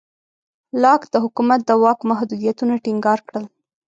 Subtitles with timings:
[0.81, 3.45] لاک د حکومت د واک محدودیتونه ټینګار کړل.